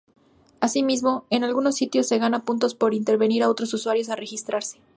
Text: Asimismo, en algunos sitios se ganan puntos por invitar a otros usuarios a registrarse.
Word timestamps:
Asimismo, 0.61 1.25
en 1.29 1.43
algunos 1.43 1.75
sitios 1.75 2.07
se 2.07 2.17
ganan 2.17 2.41
puntos 2.41 2.73
por 2.73 2.95
invitar 2.95 3.19
a 3.43 3.49
otros 3.51 3.71
usuarios 3.75 4.09
a 4.09 4.15
registrarse. 4.15 4.79